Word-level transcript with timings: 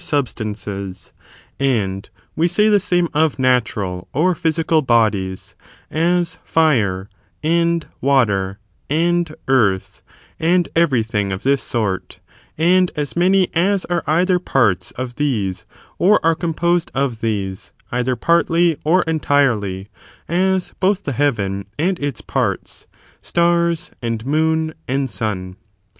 ^^ 0.01 0.03
substances; 0.03 1.13
and 1.59 2.09
we 2.35 2.47
say 2.47 2.67
the 2.69 2.79
same 2.79 3.07
of 3.13 3.37
natural 3.37 4.07
or 4.13 4.33
physical 4.33 4.81
bodies, 4.81 5.53
as 5.91 6.39
fire, 6.43 7.07
and 7.43 7.85
water, 8.01 8.57
and 8.89 9.35
earth, 9.47 10.01
and 10.39 10.69
every 10.75 11.03
thing 11.03 11.31
of 11.31 11.43
this 11.43 11.61
sort; 11.61 12.19
and 12.57 12.89
as 12.95 13.15
many 13.15 13.47
as 13.53 13.85
are 13.91 14.03
either 14.07 14.39
parts 14.39 14.89
of 14.93 15.17
these 15.17 15.67
or 15.99 16.19
are 16.25 16.33
composed 16.33 16.89
of 16.95 17.21
these, 17.21 17.71
either 17.91 18.15
partly 18.15 18.77
or 18.83 19.03
entirely, 19.03 19.87
as 20.27 20.73
both 20.79 21.03
the 21.03 21.11
heaven 21.11 21.63
and 21.77 21.99
its 21.99 22.21
parts, 22.21 22.87
stars, 23.21 23.91
and 24.01 24.25
moon, 24.25 24.73
and 24.87 25.11
sim. 25.11 25.57